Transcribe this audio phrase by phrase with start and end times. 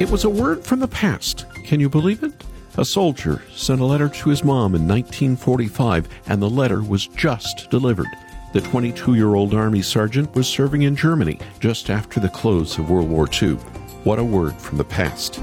[0.00, 1.46] It was a word from the past.
[1.64, 2.44] Can you believe it?
[2.76, 7.68] A soldier sent a letter to his mom in 1945, and the letter was just
[7.68, 8.06] delivered.
[8.52, 12.88] The 22 year old Army sergeant was serving in Germany just after the close of
[12.88, 13.54] World War II.
[14.04, 15.40] What a word from the past.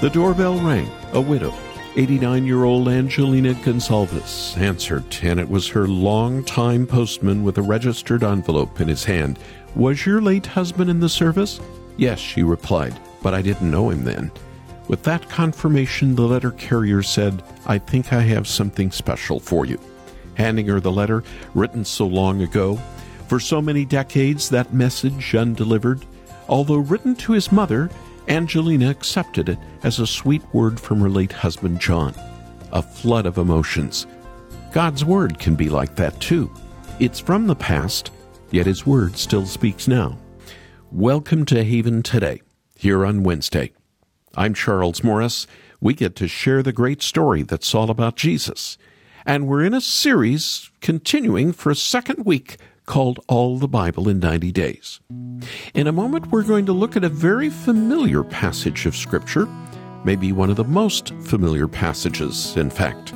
[0.00, 0.90] The doorbell rang.
[1.12, 1.54] A widow,
[1.96, 8.24] 89 year old Angelina Gonsalves, answered, and it was her long-time postman with a registered
[8.24, 9.38] envelope in his hand.
[9.76, 11.60] Was your late husband in the service?
[11.96, 14.32] Yes, she replied, but I didn't know him then.
[14.88, 19.78] With that confirmation, the letter carrier said, I think I have something special for you.
[20.34, 21.22] Handing her the letter,
[21.54, 22.74] written so long ago,
[23.28, 26.04] for so many decades, that message undelivered,
[26.48, 27.88] although written to his mother,
[28.28, 32.14] Angelina accepted it as a sweet word from her late husband John.
[32.72, 34.06] A flood of emotions.
[34.72, 36.50] God's word can be like that too.
[36.98, 38.10] It's from the past,
[38.50, 40.18] yet his word still speaks now.
[40.90, 42.40] Welcome to Haven today,
[42.74, 43.72] here on Wednesday.
[44.34, 45.46] I'm Charles Morris.
[45.82, 48.78] We get to share the great story that's all about Jesus.
[49.26, 52.56] And we're in a series continuing for a second week
[52.86, 55.00] called All the Bible in 90 Days.
[55.74, 59.48] In a moment, we're going to look at a very familiar passage of Scripture,
[60.04, 63.12] maybe one of the most familiar passages, in fact,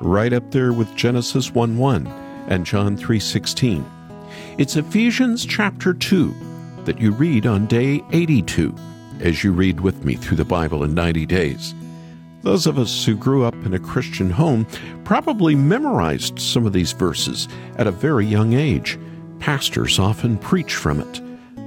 [0.00, 2.06] right up there with Genesis 1 1
[2.48, 3.84] and John 3 16.
[4.58, 6.34] It's Ephesians chapter 2
[6.84, 8.74] that you read on day 82
[9.20, 11.74] as you read with me through the Bible in 90 days.
[12.42, 14.66] Those of us who grew up in a Christian home
[15.04, 18.98] probably memorized some of these verses at a very young age.
[19.40, 21.20] Pastors often preach from it.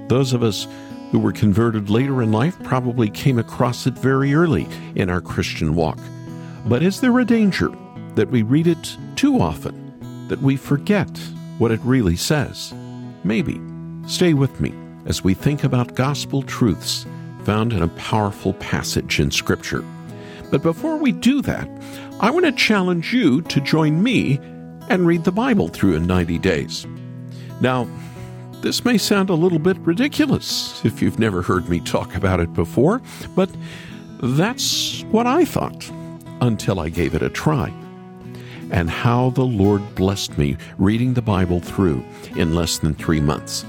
[0.07, 0.67] Those of us
[1.11, 5.75] who were converted later in life probably came across it very early in our Christian
[5.75, 5.99] walk.
[6.65, 7.69] But is there a danger
[8.15, 11.09] that we read it too often, that we forget
[11.57, 12.73] what it really says?
[13.23, 13.59] Maybe.
[14.07, 14.73] Stay with me
[15.05, 17.05] as we think about gospel truths
[17.43, 19.83] found in a powerful passage in Scripture.
[20.51, 21.67] But before we do that,
[22.19, 24.37] I want to challenge you to join me
[24.89, 26.85] and read the Bible through in 90 days.
[27.61, 27.87] Now,
[28.61, 32.53] this may sound a little bit ridiculous if you've never heard me talk about it
[32.53, 33.01] before,
[33.35, 33.49] but
[34.21, 35.89] that's what I thought
[36.41, 37.73] until I gave it a try.
[38.71, 43.65] And how the Lord blessed me reading the Bible through in less than three months.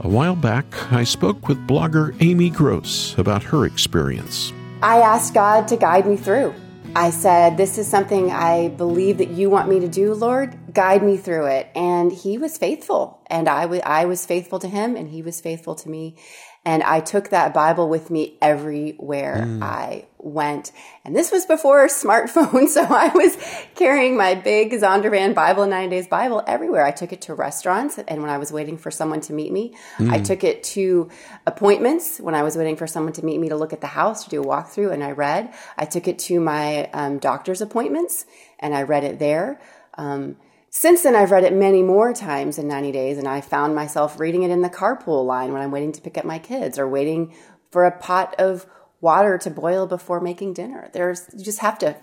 [0.00, 4.52] A while back, I spoke with blogger Amy Gross about her experience.
[4.82, 6.52] I asked God to guide me through.
[6.96, 10.58] I said, This is something I believe that you want me to do, Lord.
[10.74, 11.68] Guide me through it.
[11.76, 13.20] And He was faithful.
[13.28, 16.16] And I, w- I was faithful to Him, and He was faithful to me.
[16.64, 19.62] And I took that Bible with me everywhere mm.
[19.62, 20.70] I went.
[21.04, 22.68] And this was before smartphones.
[22.68, 23.36] So I was
[23.74, 26.84] carrying my big Zondervan Bible, Nine Days Bible everywhere.
[26.86, 27.98] I took it to restaurants.
[27.98, 30.10] And when I was waiting for someone to meet me, mm.
[30.10, 31.10] I took it to
[31.46, 34.22] appointments when I was waiting for someone to meet me to look at the house,
[34.24, 34.92] to do a walkthrough.
[34.92, 35.52] And I read.
[35.76, 38.24] I took it to my um, doctor's appointments
[38.60, 39.60] and I read it there.
[39.98, 40.36] Um,
[40.74, 44.18] since then, I've read it many more times in 90 days, and I found myself
[44.18, 46.88] reading it in the carpool line when I'm waiting to pick up my kids or
[46.88, 47.34] waiting
[47.70, 48.64] for a pot of
[48.98, 50.88] water to boil before making dinner.
[50.94, 51.94] There's, you just have to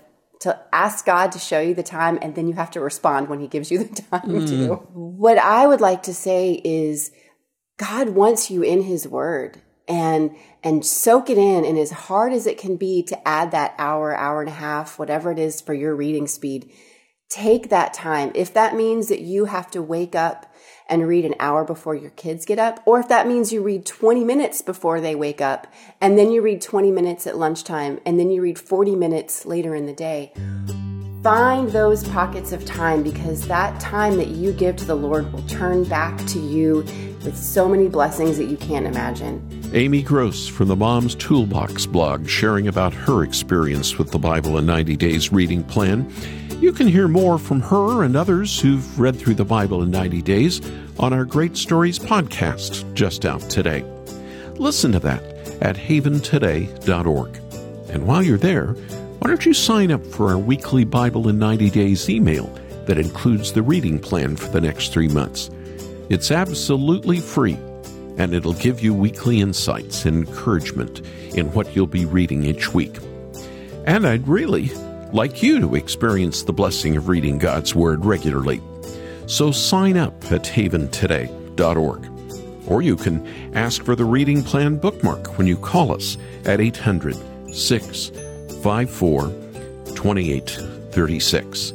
[0.42, 3.40] to ask God to show you the time and then you have to respond when
[3.40, 4.48] he gives you the time mm.
[4.48, 4.74] to.
[4.94, 7.10] What I would like to say is
[7.76, 12.46] God wants you in his word and and soak it in and as hard as
[12.46, 15.74] it can be to add that hour, hour and a half, whatever it is for
[15.74, 16.72] your reading speed,
[17.30, 18.32] take that time.
[18.34, 20.52] If that means that you have to wake up
[20.88, 23.86] and read an hour before your kids get up, or if that means you read
[23.86, 25.68] 20 minutes before they wake up,
[26.00, 29.76] and then you read 20 minutes at lunchtime, and then you read 40 minutes later
[29.76, 30.32] in the day.
[31.22, 35.42] Find those pockets of time because that time that you give to the Lord will
[35.42, 36.76] turn back to you
[37.24, 39.46] with so many blessings that you can't imagine.
[39.72, 44.66] Amy Gross from the Mom's Toolbox blog sharing about her experience with the Bible in
[44.66, 46.10] 90 Days reading plan.
[46.60, 50.20] You can hear more from her and others who've read through the Bible in 90
[50.20, 50.60] days
[50.98, 53.82] on our Great Stories podcast, just out today.
[54.56, 55.22] Listen to that
[55.62, 57.36] at haventoday.org.
[57.88, 61.70] And while you're there, why don't you sign up for our weekly Bible in 90
[61.70, 62.46] Days email
[62.84, 65.48] that includes the reading plan for the next three months?
[66.10, 67.56] It's absolutely free,
[68.18, 71.00] and it'll give you weekly insights and encouragement
[71.34, 72.98] in what you'll be reading each week.
[73.86, 74.70] And I'd really
[75.12, 78.60] like you to experience the blessing of reading God's Word regularly.
[79.26, 82.06] So sign up at haventoday.org.
[82.66, 87.16] Or you can ask for the reading plan bookmark when you call us at 800
[87.52, 89.22] 654
[89.94, 91.72] 2836.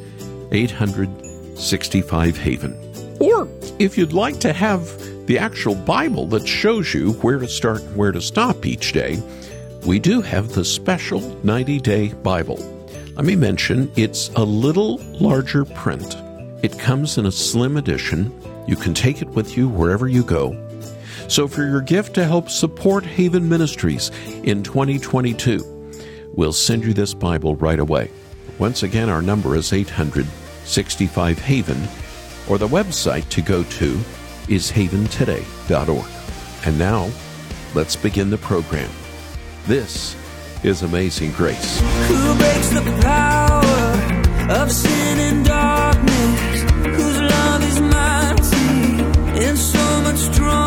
[0.51, 3.17] 865 Haven.
[3.19, 3.47] Or
[3.79, 4.85] if you'd like to have
[5.27, 9.21] the actual Bible that shows you where to start and where to stop each day,
[9.85, 12.74] we do have the special 90 day Bible
[13.15, 16.17] let me mention it's a little larger print.
[16.61, 18.29] It comes in a slim edition.
[18.67, 20.53] You can take it with you wherever you go.
[21.29, 24.11] So, for your gift to help support Haven Ministries
[24.43, 28.11] in 2022, we'll send you this Bible right away.
[28.59, 31.87] Once again, our number is 865 Haven,
[32.49, 33.97] or the website to go to
[34.49, 36.05] is haventoday.org.
[36.65, 37.09] And now,
[37.73, 38.91] let's begin the program.
[39.67, 40.17] This
[40.65, 41.79] is amazing grace.
[42.07, 46.61] Who breaks the power of sin and darkness?
[46.97, 50.64] Whose love is mighty and so much stronger?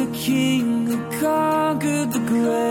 [0.00, 2.69] the king who conquered the grave.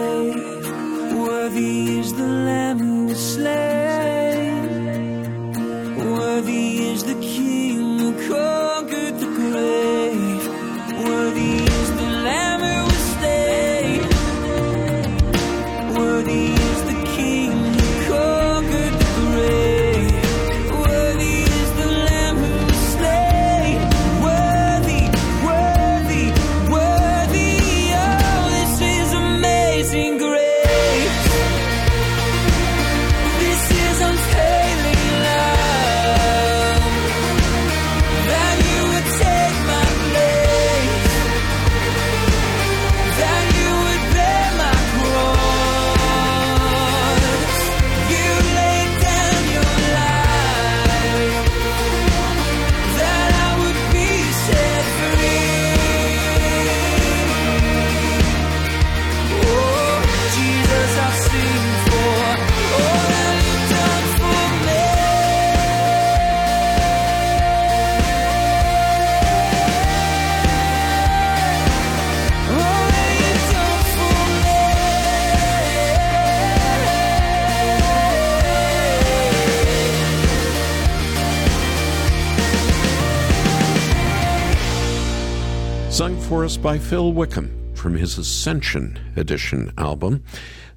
[86.29, 90.24] for us by Phil Wickham from his Ascension Edition album.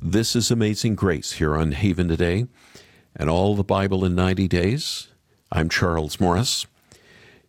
[0.01, 2.47] This is Amazing Grace here on Haven Today
[3.15, 5.09] and all the Bible in 90 days.
[5.53, 6.65] I'm Charles Morris.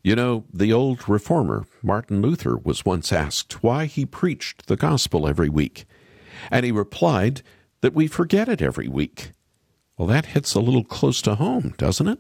[0.04, 5.26] You know, the old reformer, Martin Luther, was once asked why he preached the gospel
[5.26, 5.86] every week.
[6.52, 7.42] And he replied
[7.80, 9.32] that we forget it every week.
[9.98, 12.20] Well, that hits a little close to home, doesn't it?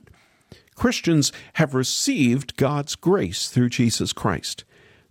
[0.76, 4.64] Christians have received God's grace through Jesus Christ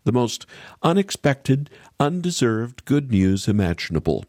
[0.04, 0.46] the most
[0.82, 4.24] unexpected, undeserved good news imaginable.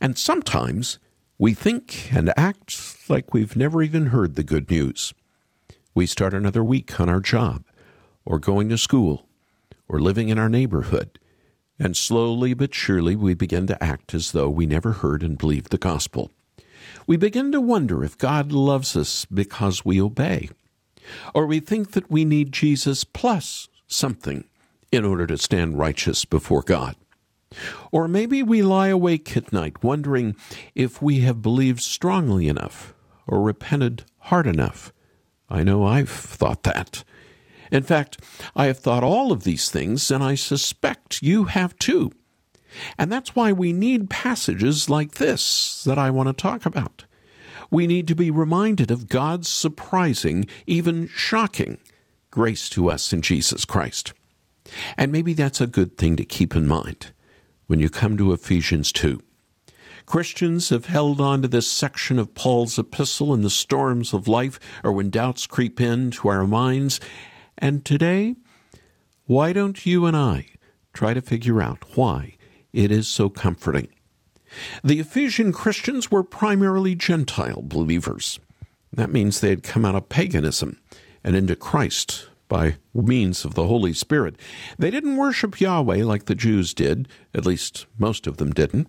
[0.00, 0.98] And sometimes
[1.38, 5.12] we think and act like we've never even heard the good news
[5.94, 7.64] we start another week on our job,
[8.24, 9.28] or going to school,
[9.88, 11.20] or living in our neighborhood,
[11.78, 15.70] and slowly but surely we begin to act as though we never heard and believed
[15.70, 16.30] the gospel.
[17.06, 20.50] We begin to wonder if God loves us because we obey,
[21.32, 24.44] or we think that we need Jesus plus something
[24.94, 26.96] in order to stand righteous before God.
[27.92, 30.34] Or maybe we lie awake at night wondering
[30.74, 32.94] if we have believed strongly enough
[33.26, 34.92] or repented hard enough
[35.48, 37.04] I know I've thought that.
[37.70, 38.20] In fact,
[38.56, 42.12] I have thought all of these things, and I suspect you have too.
[42.98, 47.04] And that's why we need passages like this that I want to talk about.
[47.70, 51.78] We need to be reminded of God's surprising, even shocking,
[52.30, 54.12] grace to us in Jesus Christ.
[54.96, 57.12] And maybe that's a good thing to keep in mind
[57.66, 59.20] when you come to Ephesians 2.
[60.06, 64.60] Christians have held on to this section of Paul's epistle in the storms of life
[64.82, 67.00] or when doubts creep into our minds.
[67.56, 68.36] And today,
[69.24, 70.46] why don't you and I
[70.92, 72.36] try to figure out why
[72.72, 73.88] it is so comforting?
[74.82, 78.38] The Ephesian Christians were primarily Gentile believers.
[78.92, 80.78] That means they had come out of paganism
[81.24, 84.36] and into Christ by means of the Holy Spirit.
[84.78, 88.88] They didn't worship Yahweh like the Jews did, at least most of them didn't.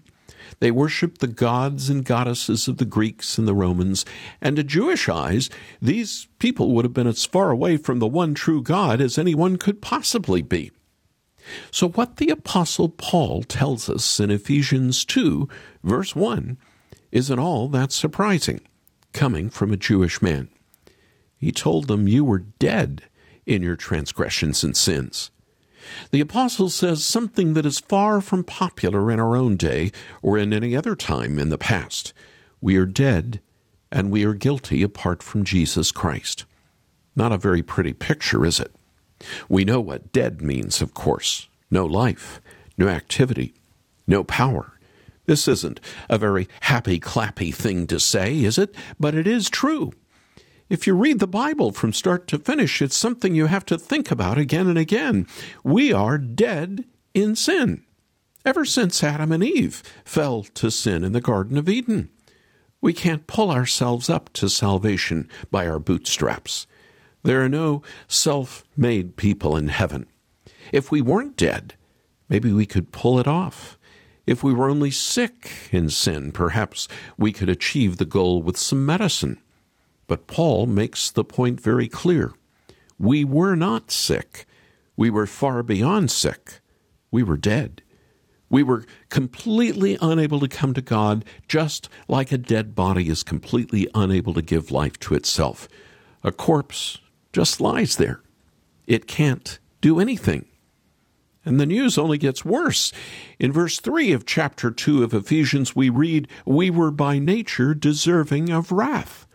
[0.59, 4.05] They worshiped the gods and goddesses of the Greeks and the Romans,
[4.41, 5.49] and to Jewish eyes,
[5.81, 9.57] these people would have been as far away from the one true God as anyone
[9.57, 10.71] could possibly be.
[11.71, 15.47] So, what the Apostle Paul tells us in Ephesians 2,
[15.83, 16.57] verse 1,
[17.11, 18.61] isn't all that surprising,
[19.13, 20.49] coming from a Jewish man.
[21.37, 23.03] He told them, You were dead
[23.45, 25.31] in your transgressions and sins.
[26.11, 30.51] The apostle says something that is far from popular in our own day or in
[30.51, 32.13] any other time in the past.
[32.59, 33.39] We are dead
[33.91, 36.45] and we are guilty apart from Jesus Christ.
[37.15, 38.75] Not a very pretty picture, is it?
[39.47, 42.41] We know what dead means, of course no life,
[42.77, 43.53] no activity,
[44.07, 44.73] no power.
[45.25, 48.75] This isn't a very happy clappy thing to say, is it?
[48.99, 49.91] But it is true.
[50.67, 54.09] If you read the Bible from start to finish, it's something you have to think
[54.09, 55.27] about again and again.
[55.63, 57.83] We are dead in sin.
[58.43, 62.09] Ever since Adam and Eve fell to sin in the Garden of Eden,
[62.81, 66.65] we can't pull ourselves up to salvation by our bootstraps.
[67.21, 70.07] There are no self made people in heaven.
[70.71, 71.75] If we weren't dead,
[72.27, 73.77] maybe we could pull it off.
[74.25, 76.87] If we were only sick in sin, perhaps
[77.19, 79.39] we could achieve the goal with some medicine.
[80.07, 82.33] But Paul makes the point very clear.
[82.99, 84.45] We were not sick.
[84.95, 86.61] We were far beyond sick.
[87.11, 87.81] We were dead.
[88.49, 93.87] We were completely unable to come to God, just like a dead body is completely
[93.95, 95.67] unable to give life to itself.
[96.23, 96.99] A corpse
[97.33, 98.21] just lies there.
[98.87, 100.45] It can't do anything.
[101.43, 102.91] And the news only gets worse.
[103.39, 108.49] In verse 3 of chapter 2 of Ephesians, we read, We were by nature deserving
[108.49, 109.27] of wrath.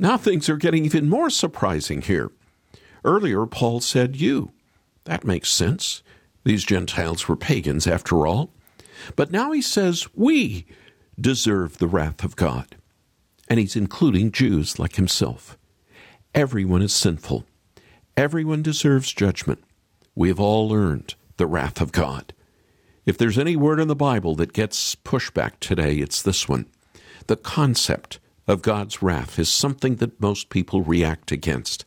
[0.00, 2.32] Now things are getting even more surprising here.
[3.04, 4.50] Earlier, Paul said you.
[5.04, 6.02] That makes sense.
[6.42, 8.50] These Gentiles were pagans, after all.
[9.14, 10.64] But now he says we
[11.20, 12.76] deserve the wrath of God.
[13.46, 15.58] And he's including Jews like himself.
[16.34, 17.44] Everyone is sinful.
[18.16, 19.62] Everyone deserves judgment.
[20.14, 22.32] We have all earned the wrath of God.
[23.04, 26.66] If there's any word in the Bible that gets pushback today, it's this one
[27.26, 31.84] the concept of God's wrath is something that most people react against.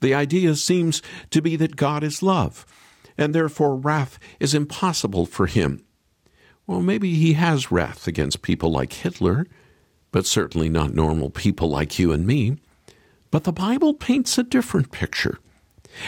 [0.00, 2.66] The idea seems to be that God is love,
[3.16, 5.84] and therefore wrath is impossible for him.
[6.66, 9.46] Well, maybe he has wrath against people like Hitler,
[10.12, 12.56] but certainly not normal people like you and me.
[13.30, 15.38] But the Bible paints a different picture.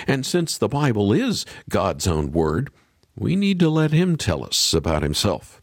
[0.07, 2.71] And since the Bible is God's own word,
[3.17, 5.63] we need to let him tell us about himself.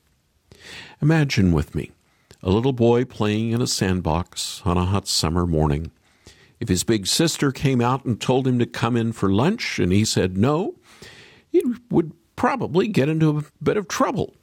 [1.02, 1.92] Imagine with me
[2.46, 5.92] a little boy playing in a sandbox on a hot summer morning.
[6.60, 9.92] If his big sister came out and told him to come in for lunch and
[9.92, 10.76] he said no,
[11.52, 14.36] he would probably get into a bit of trouble.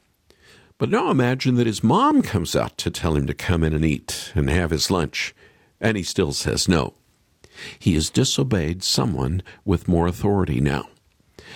[0.77, 3.85] But now imagine that his mom comes out to tell him to come in and
[3.85, 5.33] eat and have his lunch,
[5.79, 6.95] and he still says no.
[7.79, 10.89] He has disobeyed someone with more authority now.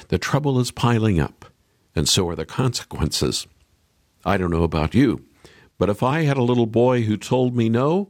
[0.07, 1.45] The trouble is piling up,
[1.93, 3.47] and so are the consequences.
[4.23, 5.25] I don't know about you,
[5.77, 8.09] but if I had a little boy who told me no,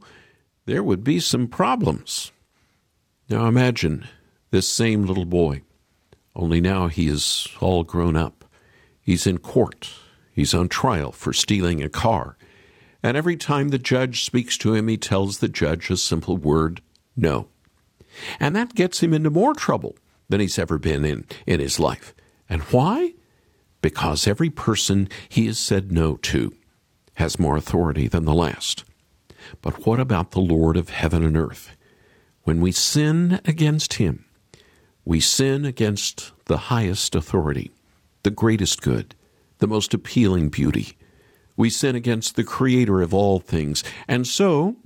[0.64, 2.32] there would be some problems.
[3.28, 4.06] Now imagine
[4.50, 5.62] this same little boy,
[6.34, 8.44] only now he is all grown up.
[9.00, 9.90] He's in court,
[10.32, 12.36] he's on trial for stealing a car,
[13.02, 16.80] and every time the judge speaks to him, he tells the judge a simple word
[17.16, 17.48] no.
[18.40, 19.96] And that gets him into more trouble
[20.28, 22.14] than he's ever been in in his life.
[22.48, 23.14] And why?
[23.82, 26.52] Because every person he has said no to
[27.18, 28.84] has more authority than the last.
[29.60, 31.76] But what about the Lord of heaven and earth?
[32.44, 34.24] When we sin against him,
[35.04, 37.72] we sin against the highest authority,
[38.22, 39.16] the greatest good,
[39.58, 40.96] the most appealing beauty.
[41.56, 43.82] We sin against the creator of all things.
[44.06, 44.76] And so,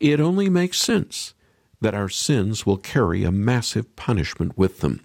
[0.00, 1.32] it only makes sense
[1.80, 5.00] that our sins will carry a massive punishment with them.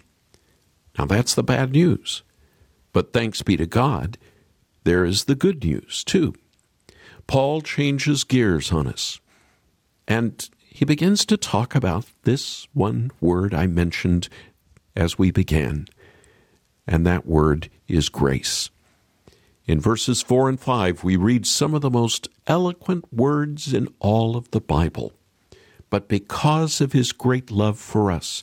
[0.98, 2.24] Now, that's the bad news.
[2.92, 4.18] But thanks be to God,
[4.82, 6.34] there is the good news, too.
[7.26, 9.20] Paul changes gears on us,
[10.06, 14.28] and he begins to talk about this one word I mentioned
[14.96, 15.86] as we began,
[16.86, 18.70] and that word is grace.
[19.66, 24.36] In verses 4 and 5, we read some of the most eloquent words in all
[24.36, 25.12] of the Bible
[25.94, 28.42] but because of his great love for us.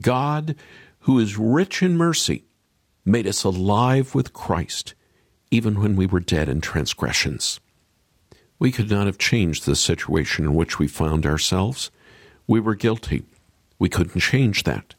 [0.00, 0.56] God,
[1.00, 2.44] who is rich in mercy,
[3.04, 4.94] made us alive with Christ,
[5.50, 7.60] even when we were dead in transgressions.
[8.58, 11.90] We could not have changed the situation in which we found ourselves.
[12.46, 13.24] We were guilty.
[13.78, 14.94] We couldn't change that.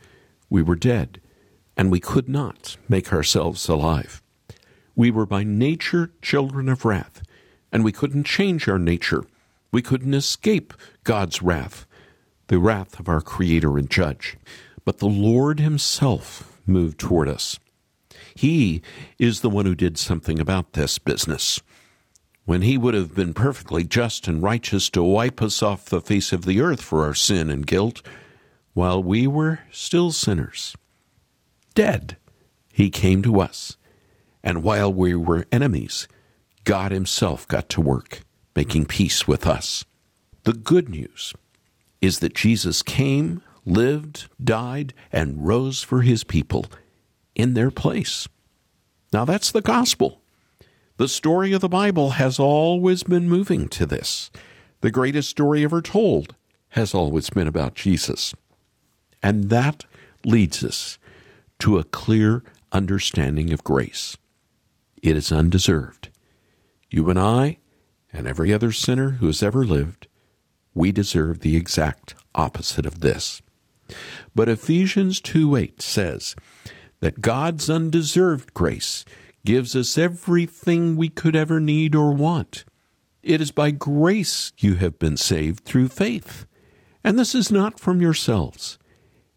[0.50, 1.20] We were dead,
[1.76, 4.22] and we could not make ourselves alive.
[4.96, 7.22] We were by nature children of wrath,
[7.72, 9.26] and we couldn't change our nature
[9.72, 10.74] we couldn't escape
[11.04, 11.86] God's wrath,
[12.48, 14.38] the wrath of our Creator and Judge.
[14.86, 17.60] But the Lord Himself moved toward us.
[18.34, 18.82] He
[19.20, 21.62] is the one who did something about this business.
[22.50, 26.34] When He would have been perfectly just and righteous to wipe us off the face
[26.34, 28.02] of the earth for our sin and guilt,
[28.74, 30.76] while we were still sinners,
[31.76, 32.18] dead,
[32.74, 33.78] He came to us.
[34.44, 36.08] And while we were enemies,
[36.64, 38.22] God Himself got to work
[38.56, 39.86] making peace with us.
[40.42, 41.36] The good news
[42.02, 46.66] is that Jesus came, lived, died, and rose for his people
[47.36, 48.28] in their place.
[49.14, 50.24] Now that's the gospel.
[51.00, 54.30] The story of the Bible has always been moving to this.
[54.82, 56.36] The greatest story ever told
[56.72, 58.36] has always been about Jesus.
[59.24, 59.86] And that
[60.26, 61.00] leads us
[61.60, 64.18] to a clear understanding of grace.
[65.02, 66.10] It is undeserved.
[66.90, 67.60] You and I
[68.12, 70.08] and every other sinner who has ever lived,
[70.74, 73.42] we deserve the exact opposite of this.
[74.36, 76.36] But Ephesians 2 8 says
[77.00, 79.06] that God's undeserved grace
[79.46, 82.66] gives us everything we could ever need or want.
[83.22, 86.46] It is by grace you have been saved through faith.
[87.04, 88.78] And this is not from yourselves,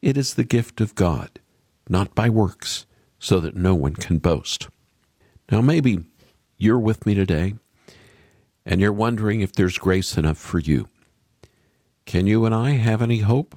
[0.01, 1.41] it is the gift of God,
[1.89, 2.87] not by works,
[3.19, 4.69] so that no one can boast.
[5.51, 6.05] Now, maybe
[6.57, 7.55] you're with me today
[8.65, 10.89] and you're wondering if there's grace enough for you.
[12.05, 13.57] Can you and I have any hope?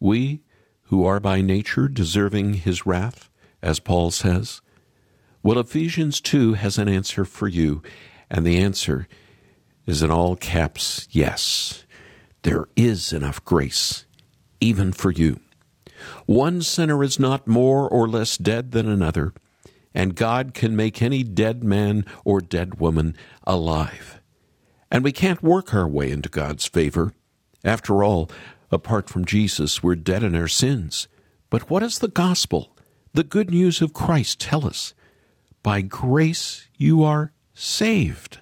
[0.00, 0.40] We,
[0.84, 3.30] who are by nature deserving his wrath,
[3.62, 4.60] as Paul says?
[5.44, 7.82] Well, Ephesians 2 has an answer for you,
[8.30, 9.08] and the answer
[9.86, 11.84] is in all caps yes.
[12.42, 14.06] There is enough grace,
[14.60, 15.40] even for you.
[16.26, 19.32] One sinner is not more or less dead than another,
[19.92, 24.20] and God can make any dead man or dead woman alive.
[24.92, 27.14] And we can't work our way into God's favor.
[27.64, 28.30] After all,
[28.70, 31.08] apart from Jesus, we're dead in our sins.
[31.50, 32.76] But what does the gospel,
[33.12, 34.94] the good news of Christ, tell us?
[35.62, 38.40] By grace you are saved.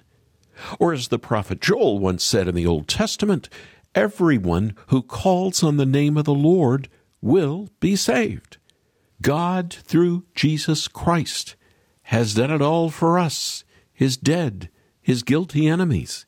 [0.79, 3.49] Or as the prophet Joel once said in the Old Testament,
[3.93, 6.87] everyone who calls on the name of the Lord
[7.21, 8.57] will be saved.
[9.21, 11.55] God, through Jesus Christ,
[12.03, 14.69] has done it all for us, his dead,
[15.01, 16.25] his guilty enemies.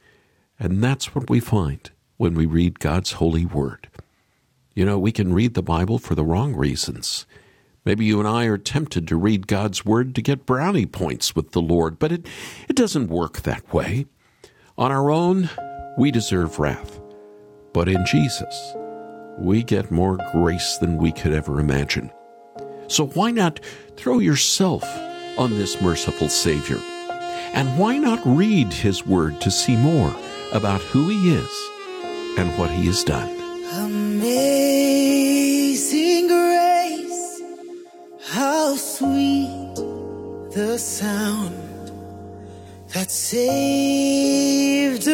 [0.60, 3.90] And that's what we find when we read God's holy word.
[4.76, 7.26] You know, we can read the Bible for the wrong reasons.
[7.86, 11.52] Maybe you and I are tempted to read God's word to get brownie points with
[11.52, 12.26] the Lord, but it,
[12.70, 14.06] it doesn't work that way.
[14.78, 15.50] On our own,
[15.98, 17.00] we deserve wrath.
[17.74, 18.76] But in Jesus,
[19.38, 22.10] we get more grace than we could ever imagine.
[22.88, 23.60] So why not
[23.98, 24.84] throw yourself
[25.38, 26.78] on this merciful Savior?
[27.54, 30.16] And why not read His Word to see more
[30.54, 31.70] about who He is
[32.38, 33.30] and what He has done?
[33.74, 35.33] Amazing
[38.34, 39.76] how sweet
[40.56, 41.92] the sound
[42.92, 45.08] that saved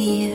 [0.00, 0.29] appear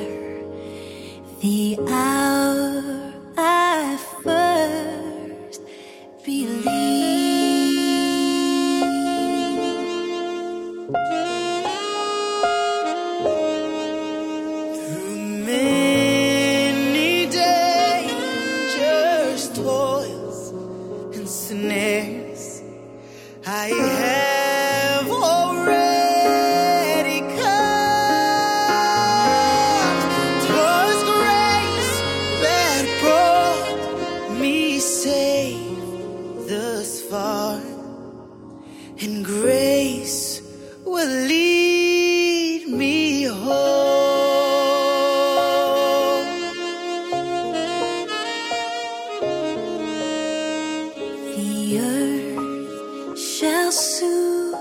[51.65, 54.54] The earth shall soon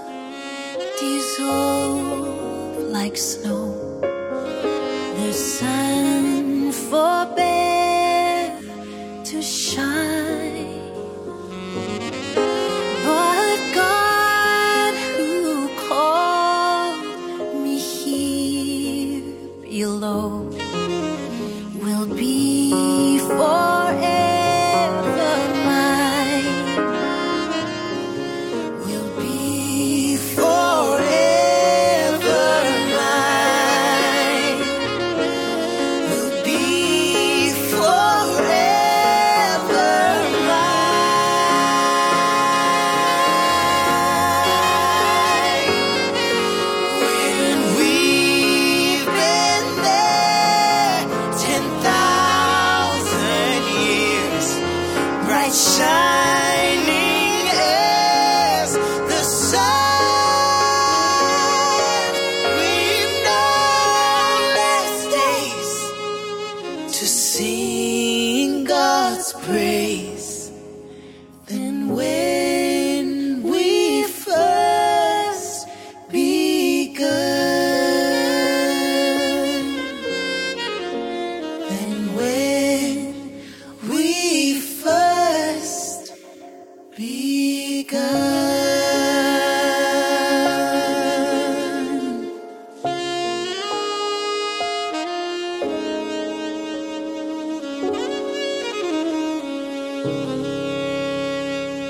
[0.99, 3.64] dissolve like snow.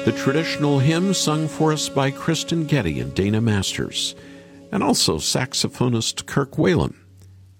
[0.04, 4.14] The traditional hymn sung for us by Kristyn Getty and Dana Masters,
[4.70, 6.94] and also saxophonist Kirk Whalum.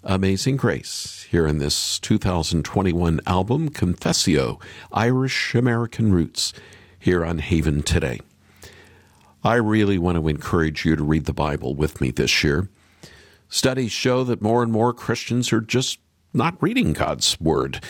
[0.04, 4.60] Amazing Grace, here in this 2021 album, Confessio
[4.92, 6.52] Irish American Roots,
[7.00, 8.20] here on Haven Today.
[9.42, 12.68] I really want to encourage you to read the Bible with me this year.
[13.48, 15.98] Studies show that more and more Christians are just
[16.32, 17.82] not reading God's Word.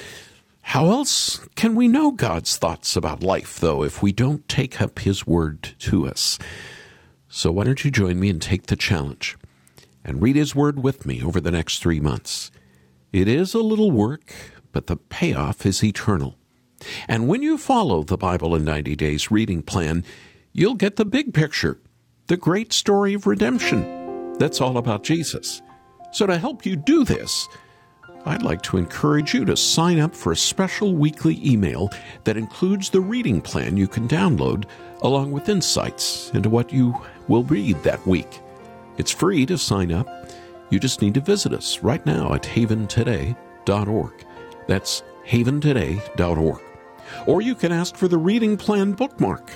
[0.65, 4.99] How else can we know God's thoughts about life, though, if we don't take up
[4.99, 6.39] His Word to us?
[7.29, 9.37] So why don't you join me and take the challenge
[10.05, 12.51] and read His Word with me over the next three months?
[13.13, 14.35] It is a little work,
[14.73, 16.37] but the payoff is eternal.
[17.07, 20.05] And when you follow the Bible in 90 Days reading plan,
[20.53, 21.79] you'll get the big picture,
[22.27, 24.05] the great story of redemption
[24.39, 25.63] that's all about Jesus.
[26.11, 27.49] So to help you do this,
[28.27, 31.91] I'd like to encourage you to sign up for a special weekly email
[32.25, 34.65] that includes the reading plan you can download
[35.03, 36.95] along with insights into what you
[37.29, 38.41] will read that week.
[38.97, 40.09] It's free to sign up.
[40.71, 44.13] You just need to visit us right now at haventoday.org.
[44.67, 46.63] That's haventoday.org.
[47.27, 49.51] Or you can ask for the reading plan bookmark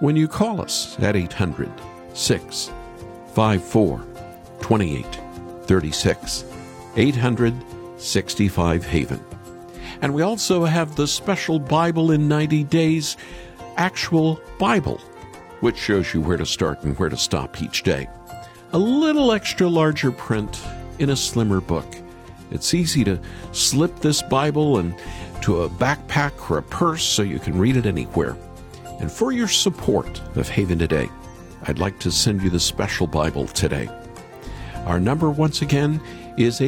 [0.00, 1.70] when you call us at 800
[2.14, 3.98] 654
[4.60, 6.44] 2836.
[6.96, 7.54] 800
[7.98, 9.24] 65 Haven.
[10.00, 13.16] And we also have the special Bible in 90 Days
[13.76, 14.98] actual Bible,
[15.60, 18.08] which shows you where to start and where to stop each day.
[18.72, 20.60] A little extra larger print
[20.98, 21.86] in a slimmer book.
[22.50, 23.20] It's easy to
[23.52, 28.36] slip this Bible into a backpack or a purse so you can read it anywhere.
[29.00, 31.08] And for your support of Haven Today,
[31.62, 33.88] I'd like to send you the special Bible today.
[34.86, 36.00] Our number, once again,
[36.36, 36.60] is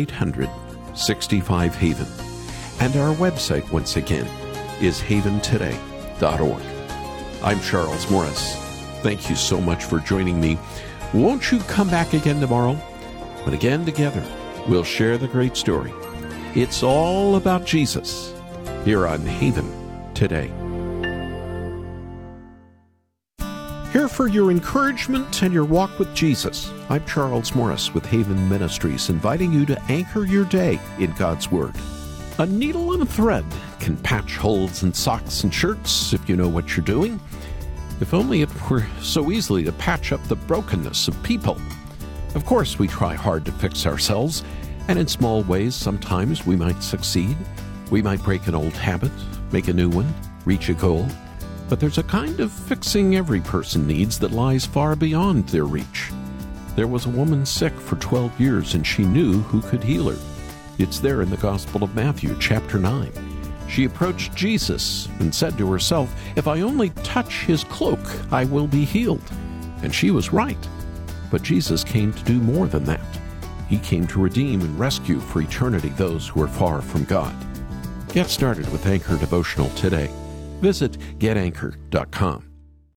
[1.00, 2.06] 865 Haven.
[2.78, 4.26] And our website, once again,
[4.82, 6.62] is haventoday.org.
[7.42, 8.54] I'm Charles Morris.
[9.02, 10.58] Thank you so much for joining me.
[11.14, 12.78] Won't you come back again tomorrow?
[13.46, 14.22] But again, together,
[14.68, 15.92] we'll share the great story.
[16.54, 18.34] It's all about Jesus
[18.84, 20.52] here on Haven today.
[23.92, 26.70] Here for your encouragement and your walk with Jesus.
[26.88, 31.74] I'm Charles Morris with Haven Ministries, inviting you to anchor your day in God's Word.
[32.38, 33.44] A needle and a thread
[33.80, 37.18] can patch holes in socks and shirts if you know what you're doing.
[38.00, 41.60] If only it were so easily to patch up the brokenness of people.
[42.36, 44.44] Of course, we try hard to fix ourselves,
[44.86, 47.36] and in small ways, sometimes we might succeed.
[47.90, 49.10] We might break an old habit,
[49.50, 51.08] make a new one, reach a goal.
[51.70, 56.10] But there's a kind of fixing every person needs that lies far beyond their reach.
[56.74, 60.18] There was a woman sick for 12 years, and she knew who could heal her.
[60.78, 63.12] It's there in the Gospel of Matthew, chapter 9.
[63.68, 68.00] She approached Jesus and said to herself, If I only touch his cloak,
[68.32, 69.22] I will be healed.
[69.84, 70.68] And she was right.
[71.30, 73.00] But Jesus came to do more than that.
[73.68, 77.32] He came to redeem and rescue for eternity those who are far from God.
[78.12, 80.10] Get started with Anchor Devotional today.
[80.60, 82.49] Visit getanchor.com.